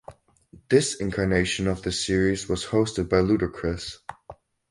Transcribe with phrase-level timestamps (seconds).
[0.69, 3.99] This incarnation of the series was hosted by Ludacris.